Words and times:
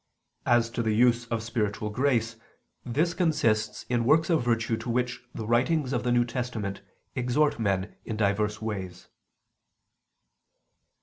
As 0.47 0.71
to 0.71 0.81
the 0.81 0.93
use 0.95 1.27
of 1.27 1.43
spiritual 1.43 1.91
grace, 1.91 2.35
this 2.83 3.13
consists 3.13 3.85
in 3.87 4.03
works 4.03 4.31
of 4.31 4.43
virtue 4.43 4.75
to 4.77 4.89
which 4.89 5.21
the 5.35 5.45
writings 5.45 5.93
of 5.93 6.01
the 6.01 6.11
New 6.11 6.25
Testament 6.25 6.81
exhort 7.13 7.59
men 7.59 7.95
in 8.03 8.17
divers 8.17 8.59
ways. 8.63 9.09